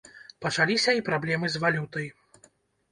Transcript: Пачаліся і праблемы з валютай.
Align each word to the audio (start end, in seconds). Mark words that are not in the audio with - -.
Пачаліся 0.45 0.95
і 1.01 1.05
праблемы 1.11 1.47
з 1.57 1.63
валютай. 1.67 2.13